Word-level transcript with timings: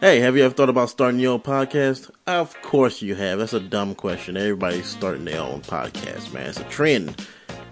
Hey, 0.00 0.20
have 0.20 0.36
you 0.36 0.44
ever 0.44 0.54
thought 0.54 0.68
about 0.68 0.90
starting 0.90 1.18
your 1.18 1.32
own 1.32 1.40
podcast? 1.40 2.08
Of 2.28 2.54
course 2.62 3.02
you 3.02 3.16
have. 3.16 3.40
That's 3.40 3.52
a 3.52 3.58
dumb 3.58 3.96
question. 3.96 4.36
Everybody's 4.36 4.86
starting 4.86 5.24
their 5.24 5.40
own 5.40 5.60
podcast, 5.62 6.32
man. 6.32 6.50
It's 6.50 6.60
a 6.60 6.64
trend. 6.64 7.26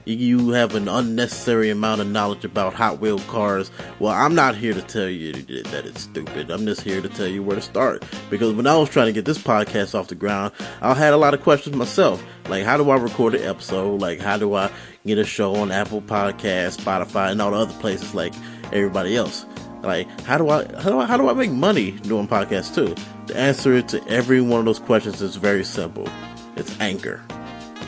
You 0.07 0.51
have 0.51 0.75
an 0.75 0.89
unnecessary 0.89 1.71
amount 1.71 2.01
of 2.01 2.09
knowledge 2.09 2.45
about 2.45 2.75
Hot 2.75 2.99
Wheel 2.99 3.21
cars. 3.21 3.71
Well, 4.01 4.13
I'm 4.13 4.35
not 4.35 4.57
here 4.57 4.75
to 4.75 4.83
tell 4.83 5.09
you 5.09 5.35
that 5.35 5.87
it's 5.87 6.01
stupid. 6.01 6.51
I'm 6.51 6.67
just 6.67 6.81
here 6.81 7.01
to 7.01 7.09
tell 7.09 7.29
you 7.29 7.45
where 7.45 7.55
to 7.55 7.63
start. 7.63 8.05
Because 8.29 8.55
when 8.55 8.67
I 8.67 8.77
was 8.77 8.91
trying 8.91 9.07
to 9.07 9.13
get 9.13 9.25
this 9.25 9.39
podcast 9.39 9.95
off 9.97 10.09
the 10.09 10.17
ground, 10.17 10.53
I 10.81 10.95
had 10.95 11.13
a 11.13 11.17
lot 11.17 11.33
of 11.33 11.43
questions 11.45 11.77
myself. 11.77 12.25
Like, 12.49 12.65
how 12.65 12.77
do 12.77 12.91
I 12.91 12.97
record 12.97 13.37
an 13.37 13.45
episode? 13.45 14.01
Like, 14.01 14.19
how 14.19 14.37
do 14.37 14.53
I 14.55 14.73
get 15.07 15.19
a 15.19 15.25
show 15.25 15.55
on 15.55 15.71
Apple 15.71 16.03
Podcasts, 16.03 16.81
Spotify, 16.81 17.31
and 17.31 17.41
all 17.41 17.53
the 17.53 17.59
other 17.59 17.75
places 17.75 18.17
like 18.17 18.35
everybody 18.73 19.15
else? 19.15 19.47
Like, 19.83 20.09
how 20.23 20.39
do 20.39 20.49
I 20.49 20.65
how 20.81 20.91
do 20.91 20.99
I 20.99 21.07
how 21.07 21.17
do 21.17 21.29
I 21.29 21.33
make 21.35 21.51
money 21.51 21.93
doing 21.93 22.27
podcasts 22.27 22.75
too? 22.75 22.95
The 23.27 23.37
answer 23.37 23.83
to 23.83 24.09
every 24.09 24.41
one 24.41 24.61
of 24.61 24.67
those 24.67 24.79
questions 24.79 25.23
is 25.23 25.37
very 25.37 25.65
simple. 25.65 26.09
It's 26.57 26.79
Anchor. 26.81 27.23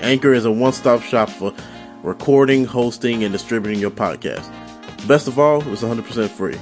Anchor 0.00 0.32
is 0.32 0.44
a 0.44 0.50
one-stop 0.52 1.02
shop 1.02 1.28
for 1.28 1.52
recording, 2.02 2.64
hosting, 2.64 3.24
and 3.24 3.32
distributing 3.32 3.80
your 3.80 3.90
podcast. 3.90 4.48
Best 5.08 5.26
of 5.26 5.38
all, 5.38 5.66
it's 5.72 5.82
100% 5.82 6.28
free. 6.28 6.56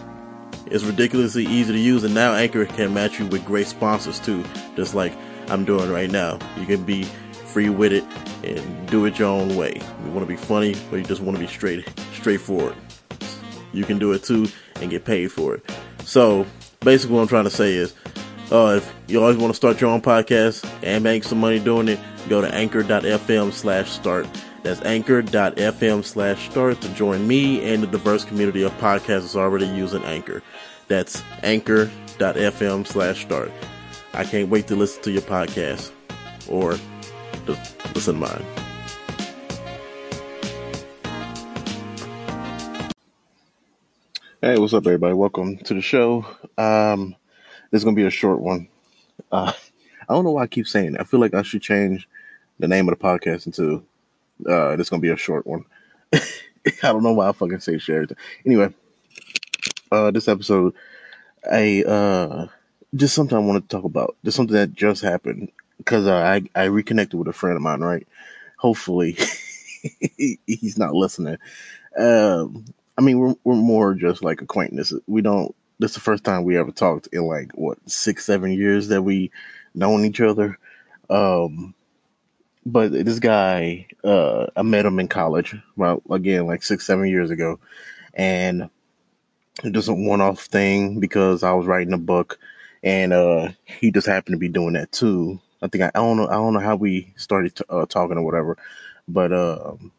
It's 0.66 0.84
ridiculously 0.84 1.44
easy 1.44 1.72
to 1.72 1.78
use, 1.78 2.04
and 2.04 2.14
now 2.14 2.34
Anchor 2.34 2.64
can 2.64 2.94
match 2.94 3.18
you 3.18 3.26
with 3.26 3.44
great 3.44 3.66
sponsors 3.66 4.18
too, 4.20 4.44
just 4.74 4.94
like 4.94 5.12
I'm 5.48 5.64
doing 5.64 5.90
right 5.90 6.10
now. 6.10 6.38
You 6.58 6.66
can 6.66 6.84
be 6.84 7.04
free 7.04 7.68
with 7.68 7.92
it 7.92 8.04
and 8.42 8.88
do 8.88 9.04
it 9.04 9.18
your 9.18 9.28
own 9.28 9.56
way. 9.56 9.80
You 10.04 10.10
want 10.10 10.20
to 10.20 10.26
be 10.26 10.36
funny, 10.36 10.74
or 10.90 10.98
you 10.98 11.04
just 11.04 11.20
want 11.20 11.36
to 11.36 11.40
be 11.40 11.46
straight, 11.46 11.86
straightforward. 12.14 12.74
You 13.72 13.84
can 13.84 13.98
do 13.98 14.12
it 14.12 14.22
too 14.22 14.46
and 14.80 14.90
get 14.90 15.04
paid 15.04 15.32
for 15.32 15.54
it. 15.54 15.70
So 16.04 16.46
basically, 16.80 17.16
what 17.16 17.22
I'm 17.22 17.28
trying 17.28 17.44
to 17.44 17.50
say 17.50 17.74
is, 17.74 17.94
uh, 18.50 18.74
if 18.76 18.94
you 19.08 19.20
always 19.20 19.36
want 19.36 19.50
to 19.50 19.56
start 19.56 19.80
your 19.80 19.90
own 19.90 20.00
podcast 20.00 20.68
and 20.82 21.02
make 21.02 21.24
some 21.24 21.38
money 21.38 21.58
doing 21.58 21.88
it, 21.88 21.98
go 22.28 22.40
to 22.40 22.54
anchor.fm 22.54 23.52
slash 23.52 23.90
start. 23.90 24.26
That's 24.62 24.82
anchor.fm 24.82 26.04
slash 26.04 26.50
start 26.50 26.80
to 26.80 26.88
join 26.94 27.26
me 27.26 27.72
and 27.72 27.82
the 27.82 27.86
diverse 27.86 28.24
community 28.24 28.62
of 28.62 28.72
podcasters 28.78 29.36
already 29.36 29.66
using 29.66 30.02
Anchor. 30.04 30.42
That's 30.88 31.22
anchor.fm 31.42 32.86
slash 32.86 33.22
start. 33.22 33.52
I 34.12 34.24
can't 34.24 34.48
wait 34.48 34.66
to 34.68 34.76
listen 34.76 35.02
to 35.02 35.10
your 35.12 35.22
podcast 35.22 35.92
or 36.48 36.78
just 37.46 37.94
listen 37.94 38.14
to 38.14 38.20
mine. 38.20 38.65
Hey, 44.46 44.58
what's 44.58 44.74
up, 44.74 44.86
everybody? 44.86 45.12
Welcome 45.12 45.56
to 45.56 45.74
the 45.74 45.80
show. 45.80 46.24
Um, 46.56 47.16
this 47.72 47.80
is 47.80 47.84
gonna 47.84 47.96
be 47.96 48.06
a 48.06 48.10
short 48.10 48.38
one. 48.38 48.68
Uh, 49.32 49.52
I 50.08 50.14
don't 50.14 50.22
know 50.22 50.30
why 50.30 50.44
I 50.44 50.46
keep 50.46 50.68
saying 50.68 50.94
it. 50.94 51.00
I 51.00 51.02
feel 51.02 51.18
like 51.18 51.34
I 51.34 51.42
should 51.42 51.62
change 51.62 52.08
the 52.60 52.68
name 52.68 52.88
of 52.88 52.96
the 52.96 53.04
podcast 53.04 53.46
into 53.46 53.84
uh, 54.48 54.76
this 54.76 54.86
is 54.86 54.88
gonna 54.88 55.00
be 55.00 55.10
a 55.10 55.16
short 55.16 55.48
one. 55.48 55.64
I 56.14 56.20
don't 56.80 57.02
know 57.02 57.12
why 57.12 57.28
I 57.28 57.32
fucking 57.32 57.58
say 57.58 57.78
share 57.78 58.06
Anyway, 58.46 58.72
uh, 59.90 60.12
this 60.12 60.28
episode, 60.28 60.74
I 61.50 61.82
uh, 61.82 62.46
just 62.94 63.16
something 63.16 63.36
I 63.36 63.40
want 63.40 63.68
to 63.68 63.76
talk 63.76 63.84
about. 63.84 64.14
Just 64.24 64.36
something 64.36 64.54
that 64.54 64.74
just 64.74 65.02
happened 65.02 65.50
because 65.78 66.06
uh, 66.06 66.14
I 66.14 66.44
I 66.54 66.66
reconnected 66.66 67.18
with 67.18 67.26
a 67.26 67.32
friend 67.32 67.56
of 67.56 67.62
mine. 67.62 67.80
Right, 67.80 68.06
hopefully 68.58 69.18
he's 70.46 70.78
not 70.78 70.94
listening. 70.94 71.38
Um, 71.98 72.64
I 72.98 73.02
mean, 73.02 73.18
we're 73.18 73.34
we're 73.44 73.54
more 73.54 73.94
just 73.94 74.22
like 74.22 74.40
acquaintances. 74.40 75.00
We 75.06 75.22
don't. 75.22 75.54
This 75.78 75.90
is 75.90 75.96
the 75.96 76.00
first 76.00 76.24
time 76.24 76.44
we 76.44 76.56
ever 76.56 76.70
talked 76.70 77.08
in 77.12 77.22
like 77.22 77.52
what 77.52 77.78
six, 77.88 78.24
seven 78.24 78.52
years 78.52 78.88
that 78.88 79.02
we 79.02 79.30
known 79.74 80.04
each 80.04 80.20
other. 80.20 80.58
Um, 81.10 81.74
but 82.64 82.92
this 82.92 83.18
guy, 83.18 83.86
uh, 84.02 84.46
I 84.56 84.62
met 84.62 84.86
him 84.86 84.98
in 84.98 85.08
college. 85.08 85.54
Well, 85.76 86.02
again, 86.10 86.46
like 86.46 86.62
six, 86.62 86.86
seven 86.86 87.08
years 87.08 87.30
ago, 87.30 87.60
and 88.14 88.70
it 89.62 89.74
was 89.74 89.88
a 89.88 89.94
one-off 89.94 90.44
thing 90.44 90.98
because 90.98 91.42
I 91.42 91.52
was 91.52 91.66
writing 91.66 91.92
a 91.92 91.98
book, 91.98 92.38
and 92.82 93.12
uh, 93.12 93.50
he 93.64 93.90
just 93.90 94.06
happened 94.06 94.34
to 94.34 94.38
be 94.38 94.48
doing 94.48 94.72
that 94.72 94.92
too. 94.92 95.40
I 95.62 95.68
think 95.68 95.84
I, 95.84 95.88
I 95.88 95.98
don't 95.98 96.16
know. 96.16 96.26
I 96.26 96.34
don't 96.34 96.54
know 96.54 96.60
how 96.60 96.76
we 96.76 97.12
started 97.16 97.54
t- 97.54 97.64
uh, 97.68 97.86
talking 97.86 98.18
or 98.18 98.24
whatever, 98.24 98.56
but 99.06 99.32
um, 99.32 99.92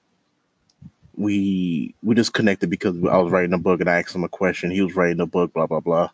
we 1.18 1.96
we 2.04 2.16
just 2.16 2.34
connected 2.34 2.70
because 2.70 2.96
I 3.06 3.18
was 3.18 3.32
writing 3.32 3.54
a 3.54 3.58
book 3.58 3.82
and 3.82 3.90
I 3.90 4.00
asked 4.00 4.16
him 4.16 4.24
a 4.24 4.30
question. 4.30 4.72
He 4.72 4.82
was 4.82 4.96
writing 4.96 5.20
a 5.20 5.26
book, 5.26 5.54
blah 5.54 5.68
blah 5.68 5.80
blah. 5.80 6.10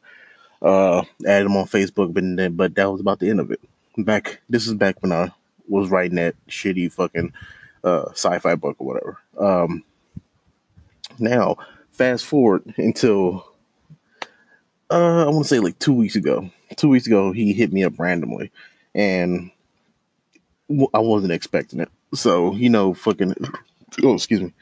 Uh, 0.61 1.03
added 1.27 1.47
him 1.47 1.57
on 1.57 1.65
Facebook, 1.65 2.13
but 2.13 2.23
then, 2.23 2.53
but 2.53 2.73
that 2.75 2.89
was 2.89 3.01
about 3.01 3.19
the 3.19 3.29
end 3.29 3.41
of 3.41 3.51
it. 3.51 3.59
Back 3.97 4.41
this 4.49 4.65
is 4.65 4.73
back 4.73 5.01
when 5.01 5.11
I 5.11 5.31
was 5.67 5.89
writing 5.89 6.15
that 6.15 6.35
shitty 6.47 6.91
fucking 6.91 7.33
uh, 7.83 8.05
sci-fi 8.11 8.55
book 8.55 8.77
or 8.79 8.87
whatever. 8.87 9.17
Um, 9.37 9.83
now 11.19 11.57
fast 11.91 12.25
forward 12.25 12.73
until 12.77 13.45
uh, 14.89 15.25
I 15.25 15.29
want 15.29 15.43
to 15.43 15.49
say 15.49 15.59
like 15.59 15.79
two 15.79 15.93
weeks 15.93 16.15
ago. 16.15 16.49
Two 16.77 16.89
weeks 16.89 17.05
ago, 17.05 17.31
he 17.31 17.53
hit 17.53 17.71
me 17.71 17.83
up 17.83 17.99
randomly, 17.99 18.51
and 18.95 19.51
I 20.93 20.99
wasn't 20.99 21.33
expecting 21.33 21.81
it. 21.81 21.89
So 22.13 22.55
you 22.55 22.69
know, 22.69 22.93
fucking 22.93 23.35
oh, 24.03 24.15
excuse 24.15 24.41
me, 24.41 24.53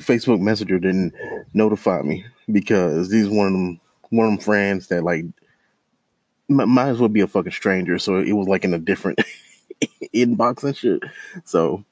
Facebook 0.00 0.40
Messenger 0.40 0.78
didn't 0.78 1.14
notify 1.52 2.02
me 2.02 2.24
because 2.50 3.10
he's 3.10 3.28
one 3.28 3.46
of 3.46 3.52
them 3.52 3.80
one 4.10 4.26
of 4.26 4.32
them 4.32 4.44
friends 4.44 4.88
that 4.88 5.02
like 5.02 5.24
might 6.48 6.88
as 6.88 6.98
well 6.98 7.08
be 7.08 7.20
a 7.20 7.26
fucking 7.26 7.52
stranger. 7.52 7.98
So 7.98 8.18
it 8.18 8.32
was 8.32 8.48
like 8.48 8.64
in 8.64 8.74
a 8.74 8.78
different 8.78 9.20
inbox 10.14 10.62
and 10.62 10.76
shit. 10.76 11.02
So 11.44 11.84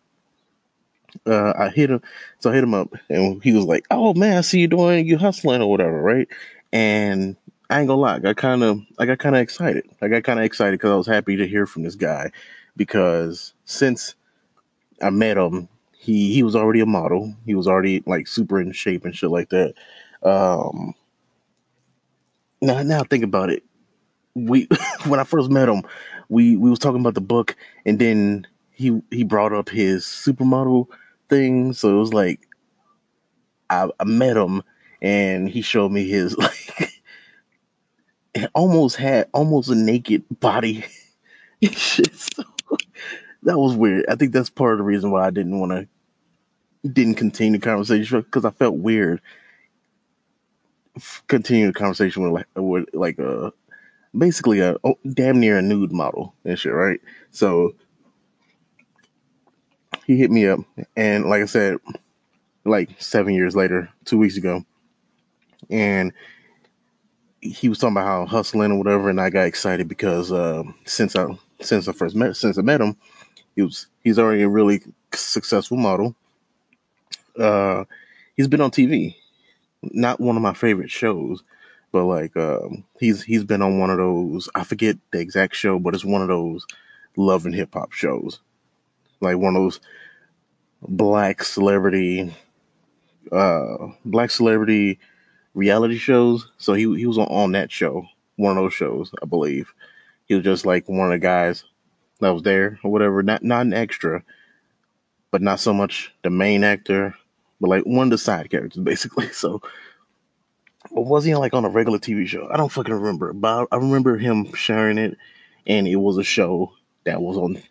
uh, 1.27 1.53
I 1.57 1.69
hit 1.69 1.91
him. 1.91 2.03
So 2.39 2.51
I 2.51 2.55
hit 2.55 2.65
him 2.65 2.75
up, 2.75 2.93
and 3.09 3.43
he 3.43 3.53
was 3.53 3.65
like, 3.65 3.87
"Oh 3.91 4.15
man, 4.15 4.39
I 4.39 4.41
see 4.43 4.61
you 4.61 4.69
doing 4.69 5.07
you 5.07 5.19
hustling 5.19 5.63
or 5.63 5.71
whatever, 5.71 6.01
right?" 6.01 6.29
And 6.73 7.37
I 7.71 7.81
ain't 7.81 7.89
gonna 7.89 8.01
lie, 8.01 8.21
I 8.25 8.35
kind 8.35 8.63
of 8.63 8.81
I 8.99 9.07
got 9.07 9.19
kind 9.19 9.37
of 9.37 9.43
excited. 9.43 9.89
I 10.01 10.09
got 10.09 10.25
kind 10.25 10.39
of 10.39 10.45
excited 10.45 10.73
because 10.73 10.91
I 10.91 10.97
was 10.97 11.07
happy 11.07 11.37
to 11.37 11.47
hear 11.47 11.67
from 11.67 11.83
this 11.83 11.95
guy 11.95 12.31
because 12.77 13.55
since 13.65 14.15
I 15.01 15.11
met 15.11 15.37
him, 15.37 15.69
he 16.03 16.35
he 16.35 16.43
was 16.43 16.57
already 16.57 16.81
a 16.81 16.87
model. 16.87 17.33
He 17.47 17.55
was 17.55 17.69
already 17.69 18.03
like 18.07 18.27
super 18.27 18.61
in 18.61 18.73
shape 18.73 19.05
and 19.05 19.15
shit 19.15 19.31
like 19.31 19.51
that. 19.51 19.75
Um, 20.25 20.97
now 22.61 22.83
now 22.83 23.05
think 23.05 23.23
about 23.23 23.51
it. 23.51 23.63
We 24.35 24.67
when 25.07 25.21
I 25.21 25.25
first 25.25 25.49
met 25.49 25.69
him, 25.69 25.85
we 26.29 26.57
we 26.57 26.71
was 26.71 26.81
talking 26.81 27.01
about 27.01 27.15
the 27.15 27.21
book, 27.21 27.55
and 27.87 28.01
then 28.01 28.49
he 28.73 29.01
he 29.13 29.23
brought 29.23 29.53
up 29.53 29.69
his 29.69 30.05
supermodel 30.05 30.89
thing. 31.29 31.73
So 31.73 31.91
it 31.91 32.01
was 32.01 32.13
like 32.13 32.41
I, 33.71 33.89
I 34.01 34.05
met 34.05 34.37
him, 34.37 34.65
and 35.01 35.49
he 35.49 35.63
showed 35.63 35.93
me 35.93 36.09
his 36.09 36.37
like 36.37 36.91
almost 38.57 38.97
had 38.97 39.29
almost 39.33 39.71
a 39.71 39.77
naked 39.77 40.25
body. 40.41 40.85
shit. 41.63 42.13
So, 42.17 42.43
that 43.45 43.59
was 43.59 43.77
weird. 43.77 44.05
I 44.09 44.17
think 44.17 44.33
that's 44.33 44.51
part 44.51 44.73
of 44.73 44.79
the 44.79 44.85
reason 44.85 45.13
why 45.13 45.27
I 45.27 45.31
didn't 45.31 45.61
want 45.61 45.73
to 45.73 45.89
didn't 46.91 47.15
continue 47.15 47.59
the 47.59 47.65
conversation 47.65 48.21
because 48.21 48.45
I 48.45 48.51
felt 48.51 48.77
weird 48.77 49.21
continue 51.27 51.67
the 51.67 51.73
conversation 51.73 52.23
with 52.23 52.33
like 52.33 52.47
with 52.57 52.85
like 52.93 53.19
a 53.19 53.53
basically 54.17 54.61
a 54.61 54.77
oh, 54.85 54.99
damn 55.13 55.41
near 55.41 55.59
a 55.59 55.63
nude 55.63 55.93
model 55.93 56.35
and 56.45 56.59
shit, 56.59 56.73
right? 56.73 57.01
So 57.31 57.75
he 60.07 60.17
hit 60.17 60.31
me 60.31 60.47
up, 60.47 60.61
and 60.97 61.27
like 61.27 61.43
I 61.43 61.47
said, 61.47 61.79
like 62.65 62.91
seven 63.01 63.35
years 63.35 63.57
later, 63.57 63.89
two 64.05 64.19
weeks 64.19 64.37
ago, 64.37 64.65
and 65.71 66.13
he 67.41 67.69
was 67.69 67.79
talking 67.79 67.97
about 67.97 68.07
how 68.07 68.27
hustling 68.27 68.73
or 68.73 68.79
whatever, 68.79 69.11
and 69.11 69.21
I 69.21 69.31
got 69.31 69.47
excited 69.47 69.89
because 69.89 70.31
uh, 70.31 70.63
since 70.85 71.17
I 71.17 71.27
since 71.61 71.89
I 71.89 71.93
first 71.93 72.15
met 72.15 72.37
since 72.37 72.59
I 72.59 72.63
met 72.63 72.81
him, 72.81 72.97
he 73.57 73.63
was 73.63 73.87
he's 74.03 74.19
already 74.19 74.43
a 74.43 74.49
really 74.49 74.83
successful 75.15 75.77
model. 75.77 76.15
Uh, 77.39 77.85
he's 78.37 78.49
been 78.49 78.61
on 78.61 78.71
TV. 78.71 79.17
Not 79.83 80.21
one 80.21 80.37
of 80.37 80.43
my 80.43 80.55
favorite 80.55 80.91
shows, 80.91 81.43
but 81.93 82.05
like 82.05 82.37
um, 82.37 82.85
he's 82.99 83.23
he's 83.23 83.45
been 83.45 83.63
on 83.63 83.79
one 83.79 83.91
of 83.91 83.99
those. 83.99 84.49
I 84.55 84.65
forget 84.65 84.97
the 85.13 85.21
exact 85.21 85.55
show, 85.57 85.79
but 85.79 85.95
it's 85.95 86.05
one 86.05 86.23
of 86.23 86.29
those 86.29 86.67
love 87.17 87.47
and 87.47 87.55
hip 87.55 87.75
hop 87.75 87.93
shows, 87.93 88.41
like 89.21 89.37
one 89.39 89.57
of 89.57 89.63
those 89.63 89.81
black 90.83 91.45
celebrity, 91.45 92.35
uh, 93.31 93.89
black 94.05 94.31
celebrity 94.31 94.99
reality 95.55 95.99
shows. 95.99 96.51
So 96.59 96.75
he 96.75 96.83
he 96.97 97.07
was 97.07 97.19
on, 97.19 97.27
on 97.27 97.53
that 97.53 97.73
show, 97.73 98.07
one 98.37 98.57
of 98.57 98.63
those 98.65 98.75
shows, 98.75 99.13
I 99.23 99.27
believe. 99.27 99.73
He 100.27 100.35
was 100.35 100.45
just 100.45 100.65
like 100.65 100.89
one 100.89 101.07
of 101.09 101.13
the 101.13 101.19
guys 101.19 101.65
that 102.21 102.31
was 102.31 102.43
there 102.43 102.79
or 102.83 102.91
whatever. 102.91 103.23
Not 103.23 103.43
not 103.43 103.67
an 103.67 103.75
extra, 103.75 104.23
but 105.31 105.43
not 105.43 105.61
so 105.61 105.75
much 105.75 106.15
the 106.23 106.31
main 106.31 106.65
actor 106.65 107.15
but 107.63 107.71
like 107.71 107.85
one 107.85 108.09
of 108.09 108.11
the 108.11 108.19
side 108.19 108.51
characters 108.51 108.83
basically. 108.83 109.29
So 109.33 109.63
or 110.91 111.05
was 111.05 111.25
he 111.25 111.35
like 111.35 111.55
on 111.55 111.65
a 111.65 111.69
regular 111.69 111.99
TV 111.99 112.27
show? 112.27 112.49
I 112.51 112.57
don't 112.57 112.71
fucking 112.71 112.93
remember, 112.93 113.33
but 113.33 113.69
I 113.71 113.77
remember 113.77 114.19
him 114.19 114.53
sharing 114.55 114.99
it, 114.99 115.17
and 115.67 115.87
it 115.87 115.97
was 115.97 116.19
a 116.19 116.25
show 116.25 116.73
that 117.05 117.23
was 117.23 117.37
on 117.37 117.63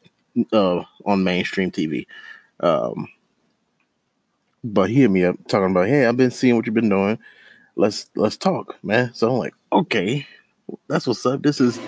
uh, 0.53 0.83
on 1.05 1.23
mainstream 1.23 1.71
TV. 1.71 2.07
Um, 2.59 3.09
but 4.63 4.89
he 4.89 5.01
hit 5.01 5.11
me 5.11 5.25
up 5.25 5.35
talking 5.47 5.71
about, 5.71 5.87
hey, 5.87 6.05
I've 6.05 6.17
been 6.17 6.31
seeing 6.31 6.55
what 6.55 6.65
you've 6.65 6.75
been 6.75 6.89
doing. 6.89 7.19
Let's 7.75 8.09
let's 8.15 8.37
talk, 8.37 8.77
man. 8.83 9.13
So 9.13 9.29
I'm 9.29 9.37
like, 9.37 9.53
okay, 9.71 10.27
that's 10.87 11.05
what's 11.05 11.25
up. 11.25 11.41
This 11.43 11.59
is. 11.59 11.79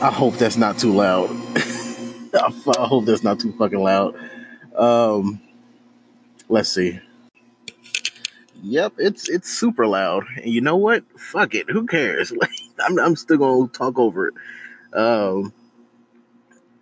I 0.00 0.10
hope 0.10 0.34
that's 0.34 0.56
not 0.56 0.78
too 0.78 0.92
loud. 0.92 1.30
I 2.34 2.86
hope 2.86 3.04
that's 3.04 3.22
not 3.22 3.40
too 3.40 3.52
fucking 3.52 3.80
loud. 3.80 4.14
Um, 4.76 5.40
let's 6.48 6.68
see. 6.70 7.00
Yep, 8.62 8.94
it's 8.98 9.28
it's 9.28 9.50
super 9.50 9.86
loud. 9.86 10.24
And 10.36 10.46
you 10.46 10.60
know 10.60 10.76
what? 10.76 11.04
Fuck 11.18 11.54
it. 11.54 11.70
Who 11.70 11.86
cares? 11.86 12.32
Like, 12.40 12.50
I'm 12.80 12.98
I'm 12.98 13.16
still 13.16 13.38
gonna 13.38 13.68
talk 13.68 13.98
over 13.98 14.28
it. 14.28 14.34
Um, 14.92 15.52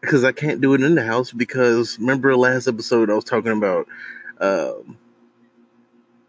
because 0.01 0.25
I 0.25 0.33
can't 0.33 0.61
do 0.61 0.75
it 0.75 0.83
in 0.83 0.95
the 0.95 1.05
house 1.05 1.33
because 1.33 1.99
remember 1.99 2.37
last 2.37 2.67
episode 2.69 3.09
I 3.09 3.15
was 3.15 3.25
talking 3.25 3.53
about 3.53 3.87
um 4.41 4.99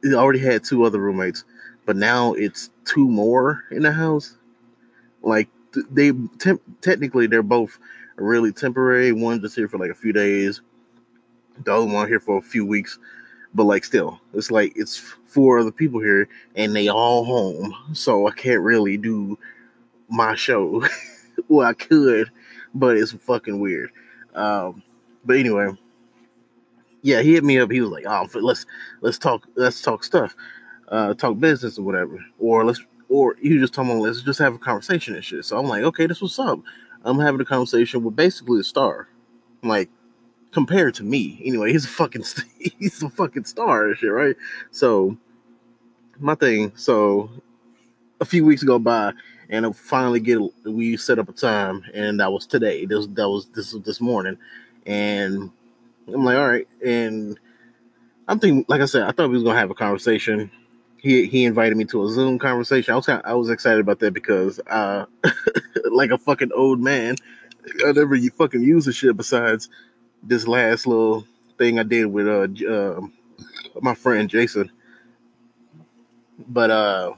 he 0.01 0.13
already 0.13 0.39
had 0.39 0.63
two 0.63 0.83
other 0.83 0.99
roommates, 0.99 1.45
but 1.85 1.95
now 1.95 2.33
it's 2.33 2.69
two 2.85 3.07
more 3.07 3.63
in 3.71 3.83
the 3.83 3.91
house. 3.91 4.37
Like 5.21 5.49
they 5.89 6.11
temp- 6.39 6.61
technically 6.81 7.27
they're 7.27 7.41
both 7.41 7.79
really 8.17 8.51
temporary. 8.51 9.11
One 9.11 9.41
just 9.41 9.55
here 9.55 9.67
for 9.67 9.77
like 9.77 9.91
a 9.91 9.95
few 9.95 10.13
days. 10.13 10.61
The 11.63 11.73
other 11.73 11.85
one 11.85 12.07
here 12.07 12.19
for 12.19 12.37
a 12.37 12.41
few 12.41 12.65
weeks. 12.65 12.99
But 13.53 13.65
like 13.65 13.83
still, 13.85 14.19
it's 14.33 14.51
like 14.51 14.73
it's 14.75 14.97
four 14.97 15.59
other 15.59 15.71
people 15.71 15.99
here 15.99 16.27
and 16.55 16.75
they 16.75 16.87
all 16.87 17.23
home. 17.23 17.75
So 17.93 18.27
I 18.27 18.31
can't 18.31 18.61
really 18.61 18.97
do 18.97 19.37
my 20.09 20.35
show. 20.35 20.85
well 21.47 21.67
I 21.67 21.73
could, 21.73 22.31
but 22.73 22.97
it's 22.97 23.11
fucking 23.11 23.59
weird. 23.59 23.91
Um, 24.33 24.81
but 25.25 25.37
anyway, 25.37 25.69
yeah, 27.01 27.21
he 27.21 27.33
hit 27.33 27.43
me 27.43 27.59
up. 27.59 27.71
He 27.71 27.81
was 27.81 27.89
like, 27.89 28.05
"Oh, 28.07 28.27
let's 28.39 28.65
let's 29.01 29.17
talk 29.19 29.47
let's 29.55 29.81
talk 29.81 30.03
stuff, 30.03 30.35
uh, 30.87 31.13
talk 31.13 31.39
business 31.39 31.77
or 31.77 31.83
whatever, 31.83 32.19
or 32.39 32.65
let's 32.65 32.81
or 33.09 33.35
you 33.41 33.59
just 33.59 33.73
told 33.73 33.87
me 33.87 33.95
let's 33.95 34.21
just 34.21 34.39
have 34.39 34.55
a 34.55 34.59
conversation 34.59 35.15
and 35.15 35.23
shit." 35.23 35.45
So 35.45 35.57
I'm 35.57 35.67
like, 35.67 35.83
"Okay, 35.83 36.07
this 36.07 36.21
what's 36.21 36.39
up." 36.39 36.59
I'm 37.05 37.19
having 37.19 37.41
a 37.41 37.45
conversation 37.45 38.03
with 38.03 38.15
basically 38.15 38.61
a 38.61 38.63
star, 38.63 39.09
like 39.61 39.89
compared 40.53 40.93
to 40.95 41.03
me. 41.03 41.41
Anyway, 41.43 41.71
he's 41.71 41.85
a 41.85 41.89
fucking 41.89 42.23
he's 42.79 43.01
a 43.03 43.09
fucking 43.09 43.45
star 43.45 43.87
and 43.87 43.97
shit, 43.97 44.11
right? 44.11 44.35
So 44.71 45.17
my 46.19 46.35
thing. 46.35 46.71
So 46.75 47.29
a 48.21 48.25
few 48.25 48.45
weeks 48.45 48.63
go 48.63 48.79
by, 48.79 49.13
and 49.49 49.65
I 49.65 49.71
finally 49.71 50.19
get 50.19 50.39
we 50.65 50.95
set 50.97 51.19
up 51.19 51.29
a 51.29 51.33
time, 51.33 51.83
and 51.93 52.19
that 52.19 52.31
was 52.31 52.45
today. 52.45 52.85
This 52.85 53.07
that 53.07 53.29
was 53.29 53.47
this 53.47 53.73
was 53.73 53.83
this 53.83 53.99
morning, 53.99 54.37
and 54.85 55.51
I'm 56.07 56.23
like, 56.23 56.37
all 56.37 56.47
right, 56.47 56.67
and 56.85 57.39
I'm 58.27 58.39
thinking, 58.39 58.65
like 58.67 58.81
I 58.81 58.85
said, 58.85 59.03
I 59.03 59.11
thought 59.11 59.29
we 59.29 59.35
was 59.35 59.43
gonna 59.43 59.59
have 59.59 59.71
a 59.71 59.75
conversation. 59.75 60.51
He 60.97 61.25
he 61.25 61.45
invited 61.45 61.75
me 61.75 61.85
to 61.85 62.03
a 62.05 62.09
Zoom 62.09 62.39
conversation. 62.39 62.93
I 62.93 62.97
was 62.97 63.09
I 63.09 63.33
was 63.33 63.49
excited 63.49 63.81
about 63.81 63.99
that 63.99 64.13
because, 64.13 64.59
uh, 64.67 65.05
like 65.91 66.11
a 66.11 66.17
fucking 66.17 66.51
old 66.55 66.79
man, 66.79 67.15
I 67.85 67.91
never 67.91 68.15
you 68.15 68.29
fucking 68.31 68.61
use 68.61 68.85
the 68.85 68.93
shit 68.93 69.17
besides 69.17 69.69
this 70.23 70.47
last 70.47 70.87
little 70.87 71.25
thing 71.57 71.79
I 71.79 71.83
did 71.83 72.05
with 72.05 72.27
uh, 72.27 72.47
uh 72.69 73.01
my 73.81 73.93
friend 73.93 74.29
Jason. 74.29 74.71
But 76.47 76.71
uh, 76.71 77.13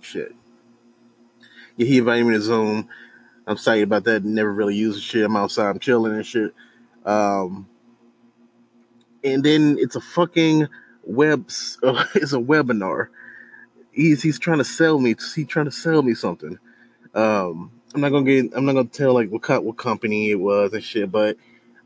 shit, 0.00 0.34
yeah, 1.76 1.86
he 1.86 1.98
invited 1.98 2.26
me 2.26 2.34
to 2.34 2.40
Zoom. 2.40 2.88
I'm 3.46 3.54
excited 3.54 3.84
about 3.84 4.04
that. 4.04 4.24
Never 4.24 4.52
really 4.52 4.74
use 4.74 4.94
the 4.94 5.00
shit. 5.00 5.24
I'm 5.24 5.36
outside, 5.36 5.68
I'm 5.68 5.78
chilling 5.78 6.14
and 6.14 6.26
shit. 6.26 6.54
Um, 7.04 7.68
and 9.22 9.42
then 9.42 9.76
it's 9.78 9.96
a 9.96 10.00
fucking 10.00 10.68
web. 11.04 11.50
Uh, 11.82 12.04
it's 12.14 12.32
a 12.32 12.38
webinar. 12.38 13.08
He's 13.92 14.22
he's 14.22 14.38
trying 14.38 14.58
to 14.58 14.64
sell 14.64 14.98
me. 14.98 15.14
He's 15.34 15.46
trying 15.46 15.66
to 15.66 15.70
sell 15.72 16.02
me 16.02 16.14
something. 16.14 16.58
Um, 17.14 17.70
I'm 17.94 18.00
not 18.00 18.10
gonna 18.10 18.24
get. 18.24 18.52
I'm 18.56 18.64
not 18.64 18.74
gonna 18.74 18.88
tell 18.88 19.14
like 19.14 19.30
what 19.30 19.64
what 19.64 19.76
company 19.76 20.30
it 20.30 20.40
was 20.40 20.72
and 20.72 20.82
shit. 20.82 21.12
But 21.12 21.36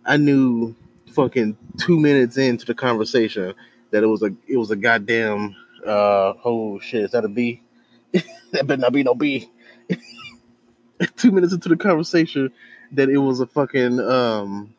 I 0.08 0.16
knew 0.16 0.74
fucking 1.10 1.58
two 1.76 2.00
minutes 2.00 2.38
into 2.38 2.64
the 2.64 2.74
conversation 2.74 3.54
that 3.90 4.02
it 4.02 4.06
was 4.06 4.22
a 4.22 4.34
it 4.48 4.56
was 4.56 4.70
a 4.70 4.76
goddamn 4.76 5.54
uh 5.86 6.32
oh 6.44 6.80
shit 6.80 7.04
is 7.04 7.10
that 7.10 7.26
a 7.26 7.28
B? 7.28 7.62
that 8.12 8.66
better 8.66 8.80
not 8.80 8.94
be 8.94 9.02
no 9.02 9.14
B. 9.14 9.50
two 11.16 11.30
minutes 11.30 11.52
into 11.52 11.68
the 11.68 11.76
conversation 11.76 12.50
that 12.92 13.10
it 13.10 13.18
was 13.18 13.40
a 13.40 13.46
fucking 13.46 14.00
um 14.00 14.74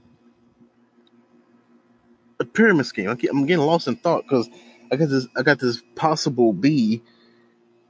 a 2.40 2.46
pyramid 2.46 2.88
scheme. 2.88 3.10
I'm 3.10 3.18
getting 3.18 3.60
lost 3.60 3.88
in 3.88 3.98
thought 3.98 4.24
because 4.24 4.50
I 4.92 4.96
got 4.96 5.10
this 5.10 5.28
I 5.38 5.44
got 5.44 5.60
this 5.60 5.84
possible 5.94 6.54
bee 6.54 7.04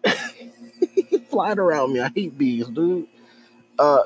flying 1.29 1.59
around 1.59 1.93
me. 1.93 2.01
I 2.01 2.09
hate 2.13 2.37
bees, 2.37 2.67
dude. 2.67 3.07
Uh, 3.77 4.03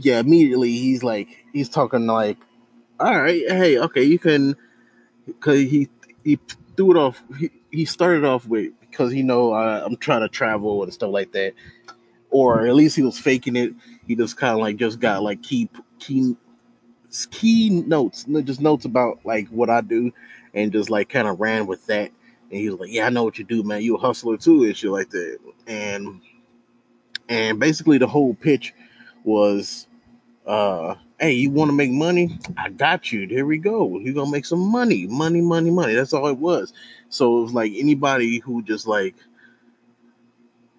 yeah, 0.00 0.20
immediately 0.20 0.72
he's 0.72 1.02
like 1.02 1.44
he's 1.52 1.68
talking 1.68 2.06
like, 2.06 2.38
all 3.00 3.20
right, 3.20 3.42
hey, 3.48 3.78
okay, 3.78 4.02
you 4.02 4.18
can, 4.18 4.56
because 5.26 5.60
he 5.60 5.88
he 6.24 6.38
threw 6.76 6.92
it 6.92 6.96
off. 6.96 7.22
He, 7.38 7.50
he 7.70 7.84
started 7.84 8.24
off 8.24 8.46
with 8.46 8.72
because 8.80 9.12
he 9.12 9.22
know 9.22 9.54
I'm 9.54 9.96
trying 9.96 10.20
to 10.20 10.28
travel 10.28 10.82
and 10.82 10.92
stuff 10.92 11.10
like 11.10 11.32
that, 11.32 11.54
or 12.30 12.66
at 12.66 12.74
least 12.74 12.96
he 12.96 13.02
was 13.02 13.18
faking 13.18 13.56
it. 13.56 13.74
He 14.06 14.14
just 14.16 14.36
kind 14.36 14.54
of 14.54 14.60
like 14.60 14.76
just 14.76 15.00
got 15.00 15.22
like 15.22 15.42
key 15.42 15.68
key 15.98 16.36
key 17.30 17.70
notes, 17.70 18.24
just 18.44 18.60
notes 18.60 18.84
about 18.84 19.20
like 19.24 19.48
what 19.48 19.70
I 19.70 19.80
do, 19.80 20.12
and 20.52 20.72
just 20.72 20.90
like 20.90 21.08
kind 21.08 21.28
of 21.28 21.40
ran 21.40 21.66
with 21.66 21.86
that. 21.86 22.10
And 22.50 22.60
he 22.60 22.68
was 22.68 22.78
like, 22.78 22.92
"Yeah, 22.92 23.06
I 23.06 23.10
know 23.10 23.24
what 23.24 23.38
you 23.38 23.44
do, 23.44 23.62
man. 23.62 23.82
You 23.82 23.96
a 23.96 23.98
hustler 23.98 24.36
too, 24.36 24.64
and 24.64 24.76
shit 24.76 24.90
like 24.90 25.10
that." 25.10 25.38
And 25.66 26.20
and 27.28 27.58
basically 27.58 27.98
the 27.98 28.06
whole 28.06 28.34
pitch 28.34 28.74
was, 29.24 29.86
uh, 30.46 30.96
"Hey, 31.18 31.32
you 31.32 31.50
want 31.50 31.70
to 31.70 31.76
make 31.76 31.90
money? 31.90 32.38
I 32.56 32.70
got 32.70 33.12
you. 33.12 33.26
Here 33.26 33.46
we 33.46 33.58
go. 33.58 33.98
You 33.98 34.14
gonna 34.14 34.30
make 34.30 34.46
some 34.46 34.60
money, 34.60 35.06
money, 35.06 35.40
money, 35.40 35.70
money." 35.70 35.94
That's 35.94 36.12
all 36.12 36.28
it 36.28 36.38
was. 36.38 36.72
So 37.08 37.38
it 37.38 37.42
was 37.42 37.54
like 37.54 37.72
anybody 37.76 38.38
who 38.38 38.62
just 38.62 38.86
like 38.86 39.14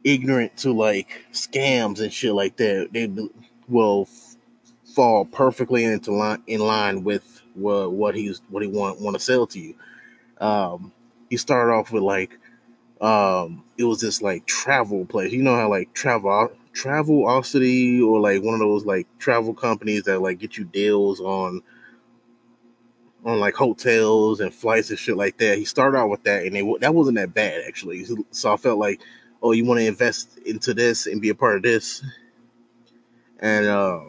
ignorant 0.04 0.56
to 0.58 0.72
like 0.72 1.26
scams 1.34 2.00
and 2.00 2.14
shit 2.14 2.34
like 2.34 2.58
that, 2.58 2.90
they 2.94 3.12
will 3.68 4.08
fall 4.96 5.26
perfectly 5.26 5.84
into 5.84 6.12
line 6.12 6.42
in 6.48 6.62
line 6.62 7.04
with 7.04 7.42
what 7.56 7.92
what 7.92 8.16
he's 8.16 8.42
what 8.50 8.64
he 8.64 8.70
want 8.70 9.02
want 9.02 9.16
to 9.16 9.24
sell 9.24 9.48
to 9.48 9.60
you. 9.60 9.76
Um, 10.40 10.92
he 11.30 11.38
started 11.38 11.74
off 11.74 11.92
with 11.92 12.04
like 12.04 12.38
um, 13.02 13.64
it 13.78 13.84
was 13.84 14.02
this 14.02 14.22
like 14.22 14.46
travel 14.46 15.06
place. 15.06 15.34
You 15.34 15.44
know 15.44 15.56
how 15.56 15.70
like 15.70 15.94
travel 15.94 16.52
Travelocity 16.76 18.06
or 18.06 18.20
like 18.20 18.44
one 18.44 18.54
of 18.54 18.60
those 18.60 18.86
like 18.86 19.08
travel 19.18 19.54
companies 19.54 20.04
that 20.04 20.22
like 20.22 20.40
get 20.40 20.58
you 20.58 20.66
deals 20.66 21.22
on 21.22 21.64
on 23.26 23.40
like 23.40 23.56
hotels 23.56 24.40
and 24.40 24.54
flights 24.54 24.90
and 24.90 25.00
shit 25.00 25.18
like 25.18 25.38
that. 25.38 25.58
He 25.58 25.66
started 25.66 25.98
out 25.98 26.10
with 26.10 26.24
that, 26.24 26.46
and 26.46 26.82
that 26.82 26.94
wasn't 26.94 27.18
that 27.18 27.34
bad 27.34 27.64
actually. 27.68 28.06
So 28.32 28.54
I 28.54 28.58
felt 28.58 28.78
like, 28.78 29.02
oh, 29.42 29.52
you 29.52 29.66
want 29.66 29.80
to 29.80 29.88
invest 29.88 30.38
into 30.46 30.74
this 30.74 31.08
and 31.08 31.22
be 31.22 31.30
a 31.30 31.36
part 31.36 31.56
of 31.56 31.64
this, 31.64 32.04
and 33.40 33.66
uh, 33.66 34.02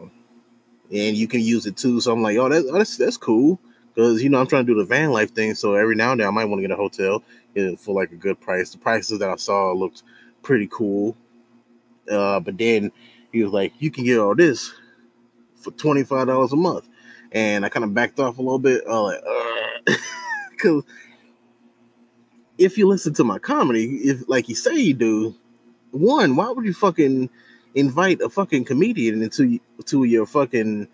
and 0.91 1.17
you 1.17 1.27
can 1.27 1.41
use 1.41 1.65
it 1.65 1.77
too. 1.77 1.99
So 1.99 2.13
I'm 2.13 2.21
like, 2.21 2.37
oh, 2.37 2.49
that's 2.49 2.71
that's, 2.71 2.97
that's 2.97 3.17
cool 3.17 3.59
because 3.93 4.21
you 4.21 4.29
know 4.29 4.39
I'm 4.39 4.47
trying 4.47 4.65
to 4.65 4.73
do 4.73 4.79
the 4.79 4.85
van 4.85 5.11
life 5.11 5.33
thing. 5.33 5.55
So 5.55 5.73
every 5.73 5.95
now 5.95 6.11
and 6.11 6.21
then 6.21 6.27
I 6.27 6.31
might 6.31 6.45
want 6.45 6.59
to 6.61 6.67
get 6.67 6.73
a 6.73 6.77
hotel 6.77 7.23
for 7.79 7.95
like 7.95 8.11
a 8.11 8.15
good 8.15 8.39
price. 8.39 8.69
The 8.71 8.77
prices 8.77 9.19
that 9.19 9.29
I 9.29 9.35
saw 9.37 9.71
looked 9.73 10.03
pretty 10.43 10.67
cool, 10.71 11.17
uh, 12.11 12.39
but 12.39 12.57
then 12.57 12.91
he 13.31 13.43
was 13.43 13.53
like, 13.53 13.73
you 13.79 13.91
can 13.91 14.05
get 14.05 14.19
all 14.19 14.35
this 14.35 14.73
for 15.55 15.71
twenty 15.71 16.03
five 16.03 16.27
dollars 16.27 16.53
a 16.53 16.57
month, 16.57 16.87
and 17.31 17.65
I 17.65 17.69
kind 17.69 17.83
of 17.83 17.93
backed 17.93 18.19
off 18.19 18.37
a 18.37 18.41
little 18.41 18.59
bit. 18.59 18.83
I 18.87 18.91
was 18.91 19.21
like, 19.87 19.99
because 20.51 20.83
if 22.57 22.77
you 22.77 22.87
listen 22.87 23.13
to 23.15 23.23
my 23.23 23.39
comedy, 23.39 23.85
if 24.03 24.27
like 24.29 24.49
you 24.49 24.55
say 24.55 24.75
you 24.75 24.93
do, 24.93 25.35
one, 25.91 26.35
why 26.35 26.51
would 26.51 26.65
you 26.65 26.73
fucking 26.73 27.29
invite 27.75 28.21
a 28.21 28.29
fucking 28.29 28.65
comedian 28.65 29.21
into 29.21 29.59
to 29.85 30.03
your 30.03 30.25
fucking 30.25 30.87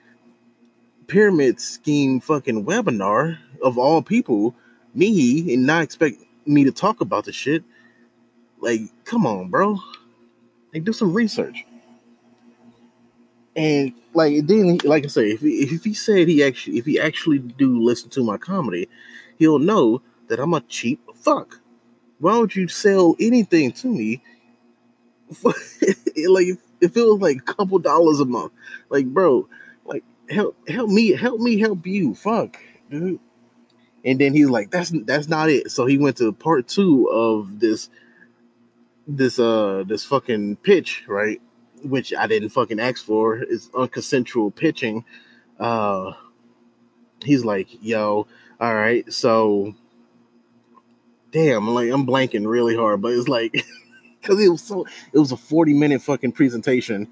pyramid 1.08 1.60
scheme 1.60 2.20
fucking 2.20 2.65
webinar 2.65 3.38
of 3.62 3.77
all 3.77 4.01
people, 4.01 4.55
me, 4.93 5.53
and 5.53 5.65
not 5.65 5.84
expect 5.84 6.17
me 6.46 6.63
to 6.65 6.72
talk 6.72 7.01
about 7.01 7.25
the 7.25 7.34
shit? 7.34 7.63
Like, 8.62 8.82
come 9.05 9.25
on, 9.25 9.50
bro. 9.50 9.79
Like, 10.74 10.84
do 10.84 10.94
some 10.94 11.13
research. 11.13 11.65
And 13.56 13.94
like 14.13 14.48
then, 14.48 14.80
like 14.84 15.06
I 15.06 15.08
say, 15.08 15.32
if 15.32 15.42
he, 15.42 15.63
if 15.63 15.84
he 15.84 15.94
said 15.94 16.27
he 16.27 16.44
actually, 16.44 16.80
if 16.80 16.86
he 16.86 17.00
actually 17.00 17.39
do 17.39 17.82
listen 17.82 18.10
to 18.12 18.24
my 18.24 18.38
comedy, 18.38 18.89
he'll 19.38 19.60
know 19.60 20.01
that 20.27 20.39
I'm 20.39 20.53
a 20.53 20.62
cheap 20.62 21.01
fuck. 21.15 21.60
why 22.20 22.38
would 22.38 22.56
you 22.56 22.68
sell 22.68 23.15
anything 23.20 23.72
to 23.74 23.88
me? 23.88 24.24
like 25.44 26.48
if 26.82 26.98
it 26.98 27.03
was 27.06 27.20
like 27.20 27.38
a 27.38 27.53
couple 27.53 27.77
dollars 27.80 28.20
a 28.20 28.25
month, 28.25 28.51
like 28.89 29.06
bro, 29.06 29.48
like 29.86 30.03
help 30.30 30.58
help 30.68 30.89
me 30.89 31.12
help 31.12 31.39
me 31.39 31.60
help 31.60 31.86
you, 31.86 32.15
fuck, 32.15 32.58
dude. 32.89 33.20
And 34.06 34.20
then 34.20 34.34
he's 34.34 34.50
like, 34.50 34.72
that's 34.72 34.92
that's 35.06 35.27
not 35.27 35.50
it. 35.50 35.72
So 35.72 35.86
he 35.86 35.98
went 35.98 36.18
to 36.18 36.34
part 36.34 36.68
two 36.68 37.08
of 37.10 37.60
this 37.60 37.89
this 39.07 39.39
uh 39.39 39.83
this 39.88 40.05
fucking 40.05 40.57
pitch, 40.57 41.03
right? 41.07 41.41
Which 41.83 42.13
I 42.13 42.27
didn't 42.27 42.50
fucking 42.50 42.79
ask 42.79 43.03
for. 43.03 43.38
It's 43.38 43.67
unconsensual 43.69 44.55
pitching. 44.55 45.05
Uh 45.60 46.13
he's 47.24 47.45
like, 47.45 47.67
yo, 47.81 48.27
all 48.60 48.75
right, 48.75 49.12
so 49.12 49.75
damn, 51.31 51.67
like 51.69 51.89
I'm 51.89 52.05
blanking 52.05 52.48
really 52.48 52.75
hard, 52.75 53.01
but 53.01 53.13
it's 53.13 53.27
like 53.27 53.51
because 54.22 54.41
it 54.41 54.50
was 54.50 54.63
so 54.63 54.86
it 55.12 55.19
was 55.19 55.31
a 55.31 55.38
40 55.38 55.74
minute 55.74 56.01
fucking 56.01 56.31
presentation 56.31 57.12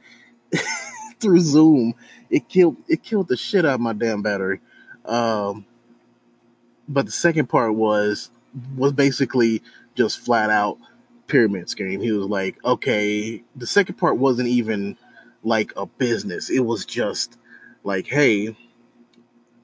through 1.20 1.40
Zoom. 1.40 1.94
It 2.30 2.48
killed 2.48 2.78
it 2.88 3.04
killed 3.04 3.28
the 3.28 3.38
shit 3.38 3.66
out 3.66 3.76
of 3.76 3.82
my 3.82 3.94
damn 3.94 4.22
battery. 4.22 4.62
Um 5.06 5.66
but 6.88 7.06
the 7.06 7.12
second 7.12 7.48
part 7.48 7.76
was 7.76 8.32
was 8.76 8.94
basically 8.94 9.62
just 9.96 10.20
flat 10.20 10.50
out 10.50 10.78
pyramid 11.32 11.70
scheme. 11.70 12.02
He 12.02 12.12
was 12.12 12.28
like, 12.28 12.58
okay, 12.66 13.42
the 13.56 13.66
second 13.66 13.96
part 13.96 14.18
wasn't 14.18 14.50
even 14.50 14.98
like 15.44 15.72
a 15.78 15.86
business. 15.86 16.50
It 16.50 16.60
was 16.60 16.86
just 16.86 17.38
like, 17.86 18.06
hey, 18.06 18.56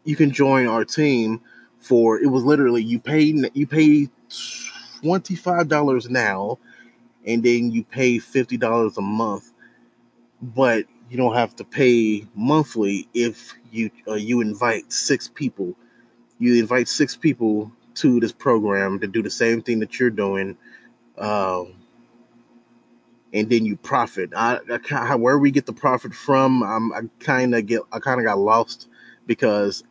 you 0.05 0.15
can 0.15 0.31
join 0.31 0.67
our 0.67 0.85
team 0.85 1.41
for 1.79 2.19
it 2.19 2.27
was 2.27 2.43
literally 2.43 2.81
you 2.81 2.99
pay 2.99 3.21
you 3.53 3.67
pay 3.67 4.07
twenty 5.01 5.35
five 5.35 5.67
dollars 5.67 6.09
now, 6.09 6.57
and 7.25 7.43
then 7.43 7.71
you 7.71 7.83
pay 7.83 8.17
fifty 8.17 8.57
dollars 8.57 8.97
a 8.97 9.01
month, 9.01 9.51
but 10.41 10.85
you 11.09 11.17
don't 11.17 11.35
have 11.35 11.55
to 11.57 11.65
pay 11.65 12.25
monthly 12.33 13.07
if 13.13 13.53
you 13.71 13.91
uh, 14.07 14.13
you 14.13 14.39
invite 14.39 14.91
six 14.91 15.27
people. 15.27 15.75
You 16.39 16.55
invite 16.59 16.87
six 16.87 17.15
people 17.15 17.71
to 17.95 18.19
this 18.19 18.31
program 18.31 18.99
to 18.99 19.07
do 19.07 19.21
the 19.21 19.29
same 19.29 19.61
thing 19.61 19.79
that 19.79 19.99
you're 19.99 20.09
doing, 20.09 20.57
um, 21.17 21.73
and 23.33 23.49
then 23.49 23.65
you 23.65 23.77
profit. 23.77 24.31
I, 24.35 24.59
I 24.91 25.15
where 25.15 25.37
we 25.37 25.51
get 25.51 25.65
the 25.65 25.73
profit 25.73 26.13
from, 26.13 26.63
I'm, 26.63 26.93
I 26.93 27.01
kind 27.19 27.53
of 27.55 27.65
get 27.65 27.81
I 27.91 27.99
kind 27.99 28.19
of 28.19 28.25
got 28.25 28.39
lost 28.39 28.87
because 29.25 29.83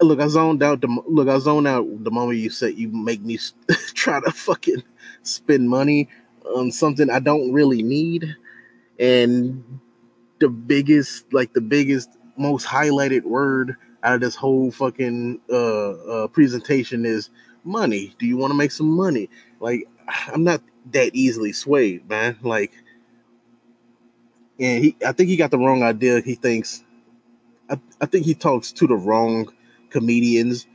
look, 0.00 0.20
I 0.20 0.28
zoned 0.28 0.62
out. 0.62 0.80
The, 0.80 1.02
look, 1.06 1.28
I 1.28 1.38
zoned 1.38 1.68
out 1.68 1.86
the 2.04 2.10
moment 2.10 2.38
you 2.38 2.50
said 2.50 2.78
you 2.78 2.88
make 2.88 3.22
me 3.22 3.38
try 3.94 4.20
to 4.20 4.30
fucking 4.30 4.82
spend 5.22 5.68
money 5.68 6.08
on 6.56 6.72
something 6.72 7.10
I 7.10 7.20
don't 7.20 7.52
really 7.52 7.82
need, 7.82 8.36
and 8.98 9.80
the 10.40 10.48
biggest, 10.48 11.32
like 11.32 11.52
the 11.52 11.60
biggest, 11.60 12.10
most 12.36 12.66
highlighted 12.66 13.22
word 13.22 13.76
out 14.02 14.14
of 14.14 14.20
this 14.20 14.34
whole 14.34 14.72
fucking 14.72 15.40
uh, 15.48 15.90
uh, 15.90 16.26
presentation 16.28 17.06
is 17.06 17.30
money. 17.64 18.14
Do 18.18 18.26
you 18.26 18.36
want 18.36 18.50
to 18.50 18.56
make 18.56 18.72
some 18.72 18.90
money? 18.90 19.30
Like, 19.60 19.86
I'm 20.28 20.44
not 20.44 20.62
that 20.92 21.14
easily 21.14 21.52
swayed, 21.52 22.08
man. 22.08 22.38
Like, 22.42 22.72
and 24.58 24.84
he, 24.84 24.96
I 25.06 25.12
think 25.12 25.28
he 25.28 25.36
got 25.36 25.50
the 25.50 25.58
wrong 25.58 25.82
idea. 25.82 26.20
He 26.20 26.34
thinks, 26.34 26.84
I, 27.70 27.78
I 28.00 28.06
think 28.06 28.24
he 28.26 28.34
talks 28.34 28.72
to 28.72 28.86
the 28.86 28.96
wrong 28.96 29.52
comedians. 29.90 30.66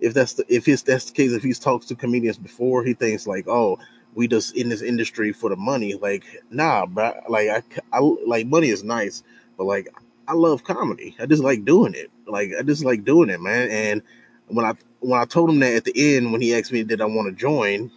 If 0.00 0.14
that's 0.14 0.34
the 0.34 0.44
if 0.48 0.66
his 0.66 0.82
that's 0.82 1.06
the 1.06 1.12
case, 1.12 1.32
if 1.32 1.42
he's 1.42 1.58
talked 1.58 1.88
to 1.88 1.94
comedians 1.94 2.38
before, 2.38 2.84
he 2.84 2.94
thinks 2.94 3.26
like, 3.26 3.48
oh, 3.48 3.78
we 4.14 4.28
just 4.28 4.54
in 4.56 4.68
this 4.68 4.82
industry 4.82 5.32
for 5.32 5.50
the 5.50 5.56
money. 5.56 5.94
Like, 5.94 6.24
nah, 6.50 6.86
bro. 6.86 7.12
Like, 7.28 7.48
I, 7.48 7.62
I 7.92 8.00
like 8.26 8.46
money 8.46 8.68
is 8.68 8.84
nice, 8.84 9.22
but 9.56 9.64
like, 9.64 9.88
I 10.28 10.34
love 10.34 10.64
comedy. 10.64 11.16
I 11.18 11.26
just 11.26 11.42
like 11.42 11.64
doing 11.64 11.94
it. 11.94 12.10
Like, 12.26 12.50
I 12.58 12.62
just 12.62 12.84
like 12.84 13.04
doing 13.04 13.30
it, 13.30 13.40
man. 13.40 13.70
And 13.70 14.02
when 14.48 14.66
I 14.66 14.74
when 15.00 15.20
I 15.20 15.24
told 15.24 15.50
him 15.50 15.60
that 15.60 15.74
at 15.74 15.84
the 15.84 16.16
end, 16.16 16.32
when 16.32 16.40
he 16.40 16.54
asked 16.54 16.72
me 16.72 16.82
did 16.82 17.00
I 17.00 17.06
want 17.06 17.28
to 17.28 17.32
join, 17.32 17.90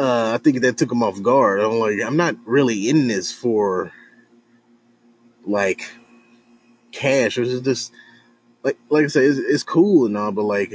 uh, 0.00 0.32
I 0.34 0.38
think 0.38 0.62
that 0.62 0.78
took 0.78 0.90
him 0.90 1.02
off 1.02 1.20
guard. 1.20 1.60
I'm 1.60 1.78
like, 1.78 1.98
I'm 2.02 2.16
not 2.16 2.34
really 2.46 2.88
in 2.88 3.06
this 3.06 3.30
for 3.30 3.92
like 5.44 5.90
cash. 6.90 7.36
It 7.36 7.42
was 7.42 7.60
just 7.60 7.92
like 8.62 8.78
like 8.88 9.04
I 9.04 9.08
said, 9.08 9.24
it's, 9.24 9.38
it's 9.38 9.62
cool 9.62 10.06
and 10.06 10.16
all, 10.16 10.32
but 10.32 10.44
like, 10.44 10.72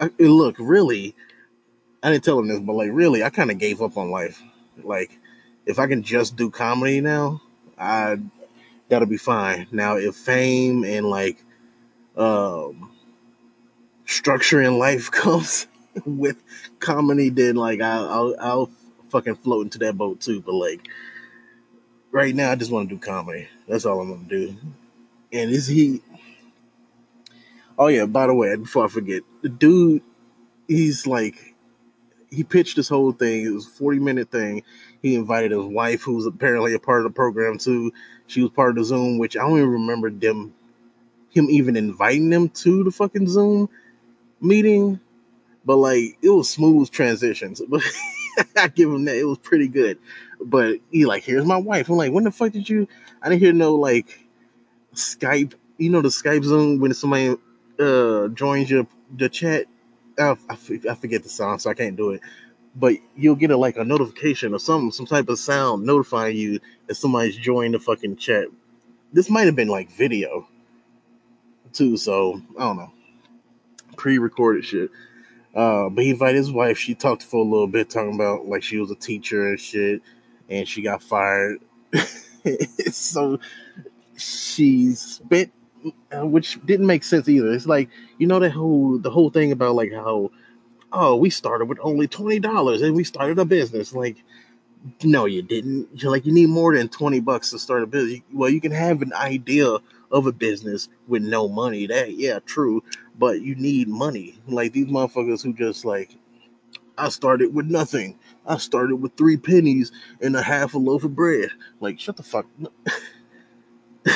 I, 0.00 0.10
look, 0.18 0.56
really, 0.58 1.14
I 2.02 2.10
didn't 2.10 2.24
tell 2.24 2.40
him 2.40 2.48
this, 2.48 2.58
but 2.58 2.72
like, 2.72 2.90
really, 2.92 3.22
I 3.22 3.30
kind 3.30 3.52
of 3.52 3.58
gave 3.58 3.80
up 3.80 3.96
on 3.96 4.10
life. 4.10 4.42
Like, 4.82 5.16
if 5.64 5.78
I 5.78 5.86
can 5.86 6.02
just 6.02 6.34
do 6.34 6.50
comedy 6.50 7.00
now, 7.00 7.40
I 7.78 8.16
that'll 8.88 9.06
be 9.06 9.18
fine. 9.18 9.68
Now, 9.70 9.98
if 9.98 10.16
fame 10.16 10.82
and 10.82 11.08
like 11.08 11.44
um 12.16 12.90
structure 14.04 14.60
in 14.60 14.78
life 14.78 15.10
comes 15.12 15.68
with 16.06 16.42
comedy, 16.78 17.30
then 17.30 17.56
like 17.56 17.80
I'll, 17.80 18.08
I'll 18.08 18.36
I'll 18.40 18.70
fucking 19.10 19.36
float 19.36 19.64
into 19.66 19.78
that 19.78 19.96
boat 19.98 20.20
too. 20.20 20.40
But 20.40 20.54
like, 20.54 20.88
right 22.12 22.34
now, 22.34 22.50
I 22.52 22.56
just 22.56 22.70
want 22.70 22.88
to 22.88 22.94
do 22.94 23.00
comedy. 23.00 23.48
That's 23.68 23.86
all 23.86 24.00
I'm 24.00 24.10
gonna 24.10 24.28
do. 24.28 24.56
And 25.32 25.50
is 25.50 25.66
he 25.66 26.02
Oh 27.78 27.86
yeah, 27.86 28.06
by 28.06 28.26
the 28.26 28.34
way, 28.34 28.56
before 28.56 28.84
I 28.84 28.88
forget, 28.88 29.22
the 29.42 29.48
dude, 29.48 30.02
he's 30.66 31.06
like, 31.06 31.54
he 32.30 32.42
pitched 32.44 32.76
this 32.76 32.88
whole 32.88 33.12
thing. 33.12 33.46
It 33.46 33.50
was 33.50 33.66
a 33.66 33.70
forty 33.70 34.00
minute 34.00 34.30
thing. 34.30 34.64
He 35.00 35.14
invited 35.14 35.52
his 35.52 35.64
wife, 35.64 36.02
who's 36.02 36.26
apparently 36.26 36.74
a 36.74 36.80
part 36.80 37.06
of 37.06 37.12
the 37.12 37.14
program 37.14 37.58
too. 37.58 37.92
She 38.26 38.42
was 38.42 38.50
part 38.50 38.70
of 38.70 38.76
the 38.76 38.84
Zoom, 38.84 39.18
which 39.18 39.36
I 39.36 39.40
don't 39.40 39.58
even 39.58 39.70
remember 39.70 40.10
them, 40.10 40.54
him 41.30 41.48
even 41.50 41.76
inviting 41.76 42.30
them 42.30 42.48
to 42.50 42.84
the 42.84 42.90
fucking 42.90 43.28
Zoom 43.28 43.68
meeting. 44.40 45.00
But 45.64 45.76
like, 45.76 46.18
it 46.22 46.30
was 46.30 46.50
smooth 46.50 46.90
transitions. 46.90 47.62
But 47.68 47.82
I 48.56 48.68
give 48.68 48.90
him 48.90 49.04
that. 49.06 49.16
It 49.16 49.24
was 49.24 49.38
pretty 49.38 49.68
good. 49.68 49.98
But 50.40 50.78
he 50.90 51.06
like, 51.06 51.24
here's 51.24 51.44
my 51.44 51.56
wife. 51.56 51.88
I'm 51.88 51.96
like, 51.96 52.12
when 52.12 52.24
the 52.24 52.30
fuck 52.30 52.52
did 52.52 52.68
you? 52.68 52.88
I 53.22 53.28
didn't 53.28 53.40
hear 53.42 53.52
no 53.52 53.74
like 53.74 54.28
Skype. 54.94 55.54
You 55.78 55.90
know 55.90 56.02
the 56.02 56.08
Skype 56.08 56.44
Zoom 56.44 56.80
when 56.80 56.94
somebody 56.94 57.36
uh 57.78 58.28
joins 58.28 58.70
your 58.70 58.86
the 59.16 59.28
chat, 59.28 59.66
I, 60.18 60.36
I, 60.48 60.58
I 60.90 60.94
forget 60.94 61.22
the 61.22 61.28
sound, 61.28 61.62
so 61.62 61.70
I 61.70 61.74
can't 61.74 61.96
do 61.96 62.10
it. 62.10 62.20
But 62.74 62.94
you'll 63.16 63.36
get 63.36 63.50
a 63.50 63.56
like 63.56 63.76
a 63.76 63.84
notification 63.84 64.54
or 64.54 64.58
some 64.58 64.90
some 64.92 65.06
type 65.06 65.28
of 65.28 65.38
sound 65.38 65.84
notifying 65.84 66.36
you 66.36 66.60
that 66.86 66.94
somebody's 66.96 67.36
joined 67.36 67.74
the 67.74 67.80
fucking 67.80 68.16
chat. 68.16 68.46
This 69.12 69.30
might 69.30 69.46
have 69.46 69.56
been 69.56 69.68
like 69.68 69.90
video 69.90 70.48
too, 71.72 71.96
so 71.96 72.42
I 72.58 72.62
don't 72.62 72.76
know. 72.76 72.92
Pre-recorded 73.96 74.64
shit. 74.64 74.90
Uh, 75.58 75.88
but 75.88 76.04
he 76.04 76.10
invited 76.10 76.36
his 76.36 76.52
wife. 76.52 76.78
She 76.78 76.94
talked 76.94 77.24
for 77.24 77.38
a 77.38 77.48
little 77.48 77.66
bit, 77.66 77.90
talking 77.90 78.14
about 78.14 78.46
like 78.46 78.62
she 78.62 78.78
was 78.78 78.92
a 78.92 78.94
teacher 78.94 79.48
and 79.48 79.58
shit, 79.58 80.02
and 80.48 80.68
she 80.68 80.82
got 80.82 81.02
fired. 81.02 81.58
so 82.92 83.40
she 84.16 84.92
spent 84.92 85.50
uh, 86.16 86.24
which 86.24 86.64
didn't 86.64 86.86
make 86.86 87.02
sense 87.02 87.28
either. 87.28 87.52
It's 87.52 87.66
like 87.66 87.88
you 88.18 88.28
know 88.28 88.38
the 88.38 88.50
whole 88.50 88.98
the 88.98 89.10
whole 89.10 89.30
thing 89.30 89.50
about 89.50 89.74
like 89.74 89.92
how 89.92 90.30
oh 90.92 91.16
we 91.16 91.28
started 91.28 91.64
with 91.64 91.78
only 91.82 92.06
twenty 92.06 92.38
dollars 92.38 92.80
and 92.80 92.94
we 92.94 93.02
started 93.02 93.40
a 93.40 93.44
business. 93.44 93.92
Like 93.92 94.22
no, 95.02 95.24
you 95.24 95.42
didn't. 95.42 95.88
You're 95.92 96.12
like 96.12 96.24
you 96.24 96.32
need 96.32 96.50
more 96.50 96.76
than 96.76 96.88
twenty 96.88 97.18
bucks 97.18 97.50
to 97.50 97.58
start 97.58 97.82
a 97.82 97.86
business. 97.86 98.20
Well, 98.32 98.48
you 98.48 98.60
can 98.60 98.70
have 98.70 99.02
an 99.02 99.12
idea 99.12 99.78
of 100.12 100.26
a 100.26 100.32
business 100.32 100.88
with 101.08 101.24
no 101.24 101.48
money. 101.48 101.88
That 101.88 102.14
yeah, 102.14 102.38
true, 102.46 102.84
but 103.18 103.42
you 103.42 103.54
need 103.56 103.88
money. 103.88 104.38
Like 104.46 104.72
these 104.72 104.86
motherfuckers 104.86 105.42
who 105.42 105.52
just 105.52 105.84
like 105.84 106.16
I 106.96 107.08
started 107.10 107.54
with 107.54 107.66
nothing. 107.66 108.18
I 108.46 108.58
started 108.58 108.96
with 108.96 109.16
three 109.16 109.36
pennies 109.36 109.92
and 110.20 110.34
a 110.36 110.42
half 110.42 110.74
a 110.74 110.78
loaf 110.78 111.04
of 111.04 111.14
bread. 111.14 111.50
Like 111.80 112.00
shut 112.00 112.16
the 112.16 112.22
fuck. 112.22 112.46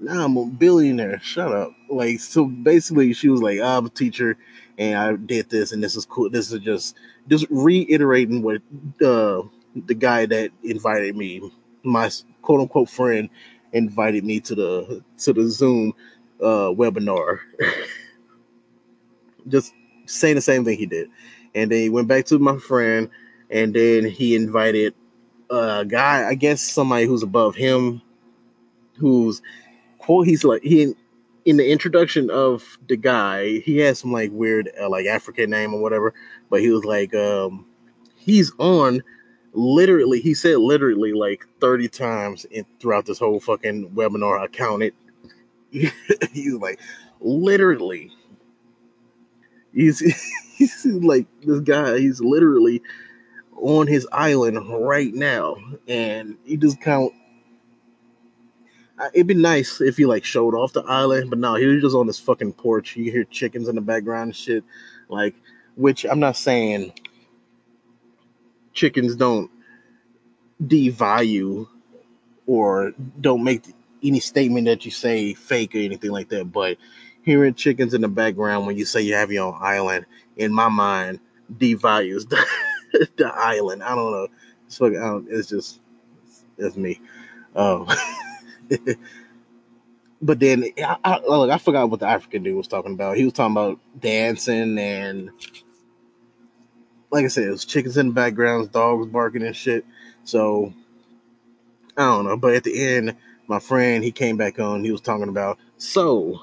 now 0.00 0.24
I'm 0.24 0.36
a 0.36 0.46
billionaire. 0.46 1.20
Shut 1.20 1.52
up. 1.52 1.72
Like, 1.88 2.20
so 2.20 2.46
basically, 2.46 3.12
she 3.12 3.28
was 3.28 3.42
like, 3.42 3.60
I'm 3.60 3.86
a 3.86 3.90
teacher 3.90 4.36
and 4.78 4.96
I 4.96 5.16
did 5.16 5.50
this 5.50 5.72
and 5.72 5.82
this 5.82 5.96
is 5.96 6.06
cool. 6.06 6.30
This 6.30 6.52
is 6.52 6.60
just, 6.60 6.96
just 7.28 7.46
reiterating 7.50 8.42
what 8.42 8.62
uh, 9.04 9.42
the 9.74 9.94
guy 9.94 10.26
that 10.26 10.50
invited 10.64 11.16
me, 11.16 11.50
my 11.82 12.10
quote 12.42 12.60
unquote 12.60 12.90
friend, 12.90 13.28
invited 13.72 14.24
me 14.24 14.40
to 14.40 14.54
the, 14.54 15.04
to 15.18 15.32
the 15.32 15.48
Zoom 15.48 15.94
uh, 16.42 16.72
webinar. 16.74 17.38
just 19.48 19.72
saying 20.06 20.34
the 20.34 20.40
same 20.40 20.64
thing 20.64 20.78
he 20.78 20.86
did. 20.86 21.08
And 21.54 21.70
then 21.70 21.80
he 21.80 21.88
went 21.88 22.08
back 22.08 22.26
to 22.26 22.38
my 22.38 22.58
friend 22.58 23.08
and 23.50 23.74
then 23.74 24.04
he 24.04 24.36
invited 24.36 24.94
a 25.50 25.84
guy, 25.86 26.28
I 26.28 26.34
guess 26.34 26.62
somebody 26.62 27.06
who's 27.06 27.22
above 27.22 27.56
him, 27.56 28.00
who's 28.96 29.42
quote 29.98 30.26
he's 30.26 30.44
like 30.44 30.62
he 30.62 30.94
in 31.44 31.56
the 31.56 31.70
introduction 31.70 32.30
of 32.30 32.78
the 32.88 32.96
guy, 32.96 33.58
he 33.60 33.78
has 33.78 33.98
some 33.98 34.12
like 34.12 34.30
weird 34.32 34.70
uh, 34.80 34.88
like 34.88 35.06
African 35.06 35.50
name 35.50 35.74
or 35.74 35.80
whatever, 35.80 36.14
but 36.50 36.60
he 36.60 36.70
was 36.70 36.84
like, 36.84 37.14
um, 37.14 37.66
he's 38.16 38.52
on 38.58 39.02
literally. 39.52 40.20
He 40.20 40.34
said 40.34 40.58
literally 40.58 41.12
like 41.12 41.46
thirty 41.60 41.88
times 41.88 42.44
in, 42.46 42.64
throughout 42.78 43.06
this 43.06 43.18
whole 43.18 43.40
fucking 43.40 43.90
webinar. 43.90 44.40
I 44.40 44.46
counted. 44.46 44.94
he's 46.32 46.54
like 46.54 46.80
literally. 47.20 48.12
He's 49.72 49.98
he's 50.56 50.84
like 50.86 51.26
this 51.42 51.60
guy. 51.60 51.98
He's 51.98 52.20
literally 52.20 52.82
on 53.56 53.86
his 53.86 54.06
island 54.10 54.58
right 54.86 55.12
now, 55.12 55.56
and 55.86 56.36
he 56.44 56.56
just 56.56 56.80
count 56.80 57.12
it'd 59.14 59.26
be 59.26 59.34
nice 59.34 59.80
if 59.80 59.96
he 59.96 60.06
like 60.06 60.24
showed 60.24 60.54
off 60.54 60.72
the 60.72 60.82
island, 60.82 61.30
but 61.30 61.38
no, 61.38 61.54
he 61.54 61.66
was 61.66 61.82
just 61.82 61.96
on 61.96 62.06
this 62.06 62.18
fucking 62.18 62.52
porch. 62.54 62.96
You 62.96 63.10
hear 63.10 63.24
chickens 63.24 63.68
in 63.68 63.74
the 63.74 63.80
background 63.80 64.36
shit, 64.36 64.64
like 65.08 65.34
which 65.76 66.04
I'm 66.04 66.20
not 66.20 66.36
saying 66.36 66.92
chickens 68.72 69.16
don't 69.16 69.50
devalue 70.62 71.66
or 72.46 72.92
don't 73.20 73.42
make 73.42 73.62
any 74.02 74.20
statement 74.20 74.66
that 74.66 74.84
you 74.84 74.90
say 74.90 75.34
fake 75.34 75.74
or 75.74 75.78
anything 75.78 76.10
like 76.10 76.28
that, 76.30 76.52
but 76.52 76.78
hearing 77.22 77.54
chickens 77.54 77.94
in 77.94 78.00
the 78.00 78.08
background 78.08 78.66
when 78.66 78.76
you 78.76 78.84
say 78.84 79.02
you 79.02 79.14
have 79.14 79.30
your 79.30 79.52
own 79.52 79.58
island, 79.60 80.06
in 80.36 80.52
my 80.52 80.68
mind, 80.68 81.20
devalues 81.52 82.28
the, 82.28 82.44
the 83.16 83.26
island. 83.26 83.82
I 83.82 83.94
don't 83.94 84.10
know. 84.10 84.28
It's, 84.66 84.78
fucking, 84.78 85.26
it's 85.30 85.48
just 85.48 85.80
it's 86.58 86.76
me. 86.76 87.00
Um, 87.54 87.88
but 90.22 90.38
then 90.38 90.64
I, 90.78 90.96
I, 91.04 91.18
look, 91.20 91.50
I 91.50 91.58
forgot 91.58 91.90
what 91.90 92.00
the 92.00 92.06
African 92.06 92.42
dude 92.42 92.56
was 92.56 92.68
talking 92.68 92.94
about. 92.94 93.16
He 93.16 93.24
was 93.24 93.32
talking 93.32 93.52
about 93.52 93.78
dancing 93.98 94.78
and, 94.78 95.30
like 97.10 97.24
I 97.24 97.28
said, 97.28 97.44
it 97.44 97.50
was 97.50 97.64
chickens 97.64 97.96
in 97.96 98.08
the 98.08 98.12
background, 98.12 98.70
dogs 98.72 99.06
barking 99.08 99.42
and 99.42 99.56
shit. 99.56 99.84
So 100.24 100.72
I 101.96 102.02
don't 102.02 102.24
know. 102.24 102.36
But 102.36 102.54
at 102.54 102.64
the 102.64 102.88
end, 102.88 103.16
my 103.50 103.58
friend 103.58 104.04
he 104.04 104.12
came 104.12 104.36
back 104.36 104.60
on. 104.60 104.84
He 104.84 104.92
was 104.92 105.00
talking 105.00 105.28
about 105.28 105.58
so. 105.76 106.40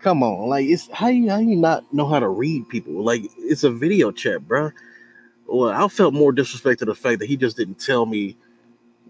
Come 0.00 0.22
on, 0.22 0.50
like 0.50 0.66
it's 0.66 0.88
how 0.92 1.08
you 1.08 1.30
how 1.30 1.38
you 1.38 1.56
not 1.56 1.90
know 1.92 2.06
how 2.06 2.20
to 2.20 2.28
read 2.28 2.68
people? 2.68 3.02
Like 3.02 3.22
it's 3.38 3.64
a 3.64 3.70
video 3.70 4.12
chat, 4.12 4.46
bro. 4.46 4.70
Well, 5.46 5.70
I 5.70 5.88
felt 5.88 6.12
more 6.12 6.30
disrespect 6.30 6.80
to 6.80 6.84
the 6.84 6.94
fact 6.94 7.20
that 7.20 7.28
he 7.28 7.38
just 7.38 7.56
didn't 7.56 7.80
tell 7.80 8.04
me 8.04 8.36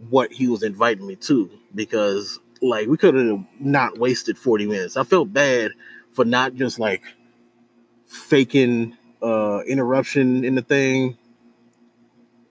what 0.09 0.33
he 0.33 0.47
was 0.47 0.63
inviting 0.63 1.07
me 1.07 1.17
to 1.17 1.51
because 1.75 2.39
like 2.63 2.87
we 2.87 2.97
could 2.97 3.15
have 3.17 3.45
not 3.59 3.99
wasted 3.99 4.39
40 4.39 4.67
minutes. 4.67 4.97
I 4.97 5.03
felt 5.03 5.33
bad 5.33 5.73
for 6.13 6.25
not 6.25 6.55
just 6.55 6.79
like 6.79 7.03
faking 8.07 8.97
uh 9.21 9.63
interruption 9.67 10.45
in 10.45 10.55
the 10.55 10.63
thing 10.63 11.19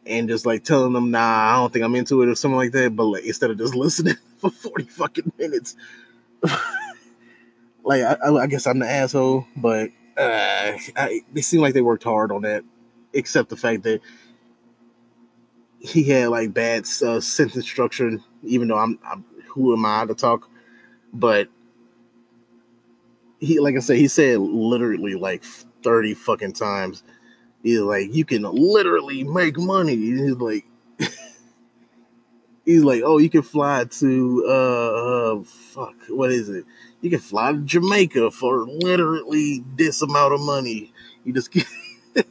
and 0.05 0.27
just 0.27 0.45
like 0.45 0.63
telling 0.63 0.93
them, 0.93 1.11
nah, 1.11 1.53
I 1.53 1.55
don't 1.57 1.71
think 1.71 1.85
I'm 1.85 1.95
into 1.95 2.21
it 2.21 2.29
or 2.29 2.35
something 2.35 2.57
like 2.57 2.71
that. 2.71 2.95
But 2.95 3.05
like 3.05 3.25
instead 3.25 3.51
of 3.51 3.57
just 3.57 3.75
listening 3.75 4.15
for 4.37 4.49
40 4.49 4.85
fucking 4.85 5.31
minutes. 5.37 5.75
like 7.83 8.03
I, 8.03 8.17
I, 8.21 8.47
guess 8.47 8.67
I'm 8.67 8.79
the 8.79 8.89
asshole, 8.89 9.47
but 9.55 9.89
uh 10.17 10.77
I, 10.95 11.21
they 11.31 11.41
seem 11.41 11.61
like 11.61 11.73
they 11.73 11.81
worked 11.81 12.03
hard 12.03 12.31
on 12.31 12.41
that, 12.41 12.63
except 13.13 13.49
the 13.49 13.57
fact 13.57 13.83
that 13.83 14.01
he 15.79 16.03
had 16.03 16.29
like 16.29 16.53
bad 16.53 16.85
uh, 17.05 17.19
sentence 17.19 17.65
structure. 17.65 18.19
Even 18.43 18.67
though 18.67 18.77
I'm, 18.77 18.99
I'm, 19.05 19.23
who 19.49 19.73
am 19.73 19.85
I 19.85 20.05
to 20.05 20.15
talk? 20.15 20.49
But 21.13 21.49
he, 23.39 23.59
like 23.59 23.75
I 23.75 23.79
said, 23.79 23.97
he 23.97 24.07
said 24.07 24.39
literally 24.39 25.15
like 25.15 25.43
thirty 25.83 26.13
fucking 26.13 26.53
times. 26.53 27.03
He's 27.63 27.79
like, 27.79 28.13
you 28.13 28.25
can 28.25 28.43
literally 28.43 29.23
make 29.23 29.57
money. 29.57 29.95
He's 29.95 30.35
like, 30.35 30.65
he's 32.65 32.83
like, 32.83 33.01
oh, 33.05 33.17
you 33.17 33.29
can 33.29 33.41
fly 33.41 33.85
to 33.85 34.45
uh, 34.47 34.51
uh, 35.39 35.43
fuck, 35.43 35.95
what 36.09 36.31
is 36.31 36.49
it? 36.49 36.65
You 37.01 37.09
can 37.09 37.19
fly 37.19 37.53
to 37.53 37.59
Jamaica 37.59 38.31
for 38.31 38.67
literally 38.67 39.63
this 39.75 40.01
amount 40.01 40.33
of 40.33 40.41
money. 40.41 40.93
You 41.23 41.33
just, 41.33 41.51
get, 41.51 41.65
it 42.15 42.27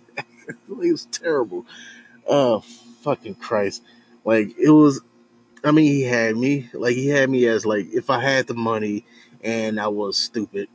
was 0.69 1.07
terrible. 1.07 1.67
Uh, 2.29 2.61
fucking 3.03 3.35
Christ. 3.35 3.83
Like 4.25 4.57
it 4.59 4.71
was 4.71 5.01
I 5.65 5.71
mean 5.71 5.87
he 5.87 6.03
had 6.03 6.37
me. 6.37 6.71
Like 6.73 6.95
he 6.95 7.09
had 7.09 7.29
me 7.29 7.47
as 7.47 7.67
like 7.67 7.87
if 7.93 8.11
I 8.11 8.21
had 8.21 8.47
the 8.47 8.55
money 8.55 9.05
and 9.43 9.81
I 9.81 9.89
was 9.89 10.17
stupid, 10.17 10.69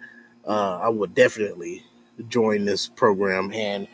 uh, 0.46 0.80
I 0.82 0.90
would 0.90 1.16
definitely 1.16 1.84
join 2.28 2.66
this 2.66 2.88
program 2.88 3.52
and 3.54 3.88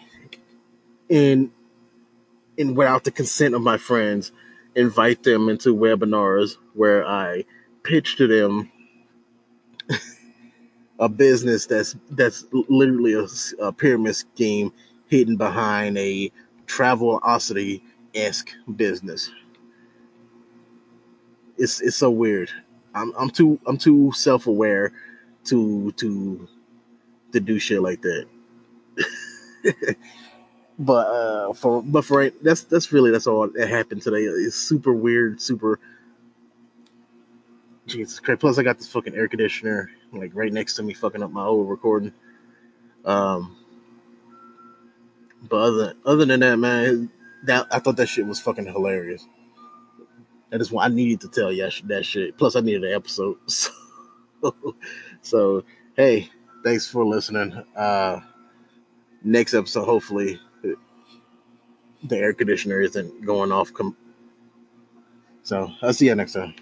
and 1.13 1.51
and 2.57 2.75
without 2.75 3.03
the 3.03 3.11
consent 3.11 3.55
of 3.55 3.61
my 3.61 3.77
friends, 3.77 4.31
invite 4.75 5.23
them 5.23 5.47
into 5.49 5.75
webinars 5.75 6.57
where 6.73 7.05
I 7.07 7.45
pitch 7.83 8.15
to 8.17 8.27
them 8.27 8.71
a 10.99 11.07
business 11.09 11.65
that's 11.67 11.95
that's 12.09 12.45
literally 12.51 13.13
a, 13.13 13.27
a 13.63 13.71
pyramid 13.71 14.15
scheme 14.15 14.73
hidden 15.07 15.37
behind 15.37 15.97
a 15.97 16.31
Travelocity 16.65 17.81
esque 18.15 18.51
business. 18.75 19.29
It's 21.57 21.81
it's 21.81 21.97
so 21.97 22.09
weird. 22.09 22.49
I'm 22.95 23.13
I'm 23.17 23.29
too 23.29 23.59
I'm 23.67 23.77
too 23.77 24.11
self 24.13 24.47
aware 24.47 24.91
to 25.45 25.91
to 25.93 26.47
to 27.33 27.39
do 27.39 27.59
shit 27.59 27.81
like 27.81 28.01
that. 28.01 28.27
but 30.79 31.07
uh 31.07 31.53
for 31.53 31.81
but 31.83 32.05
for 32.05 32.21
it, 32.23 32.43
that's 32.43 32.63
that's 32.63 32.91
really 32.91 33.11
that's 33.11 33.27
all 33.27 33.47
that 33.47 33.69
happened 33.69 34.01
today. 34.01 34.23
It's 34.23 34.55
super 34.55 34.93
weird, 34.93 35.41
super 35.41 35.79
Jesus 37.85 38.19
Christ. 38.19 38.41
Plus 38.41 38.57
I 38.57 38.63
got 38.63 38.77
this 38.77 38.87
fucking 38.87 39.15
air 39.15 39.27
conditioner 39.27 39.91
like 40.11 40.31
right 40.33 40.53
next 40.53 40.75
to 40.75 40.83
me 40.83 40.93
fucking 40.93 41.23
up 41.23 41.31
my 41.31 41.43
whole 41.43 41.63
recording. 41.63 42.13
Um 43.05 43.57
but 45.49 45.57
other 45.57 45.93
other 46.05 46.25
than 46.25 46.39
that, 46.39 46.57
man, 46.57 47.11
that 47.45 47.67
I 47.71 47.79
thought 47.79 47.97
that 47.97 48.07
shit 48.07 48.25
was 48.25 48.39
fucking 48.39 48.65
hilarious. 48.65 49.25
That 50.49 50.61
is 50.61 50.71
why 50.71 50.85
I 50.85 50.87
needed 50.87 51.21
to 51.21 51.29
tell 51.29 51.51
you 51.51 51.69
that 51.85 52.05
shit. 52.05 52.37
Plus, 52.37 52.55
I 52.55 52.61
needed 52.61 52.83
an 52.83 52.93
episode. 52.93 53.37
So, 54.41 54.75
so 55.21 55.63
hey, 55.95 56.29
thanks 56.65 56.85
for 56.85 57.05
listening. 57.05 57.53
Uh, 57.73 58.19
next 59.23 59.53
episode, 59.53 59.85
hopefully, 59.85 60.37
the 62.03 62.17
air 62.17 62.33
conditioner 62.33 62.81
isn't 62.81 63.25
going 63.25 63.51
off. 63.51 63.73
Com- 63.73 63.97
so, 65.43 65.71
I'll 65.81 65.93
see 65.93 66.07
you 66.07 66.15
next 66.15 66.33
time. 66.33 66.53